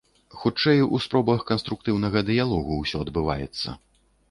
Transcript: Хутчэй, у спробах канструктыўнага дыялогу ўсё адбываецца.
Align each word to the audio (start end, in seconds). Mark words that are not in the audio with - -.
Хутчэй, 0.43 0.79
у 0.97 1.01
спробах 1.05 1.43
канструктыўнага 1.51 2.25
дыялогу 2.31 2.81
ўсё 2.81 3.05
адбываецца. 3.07 3.79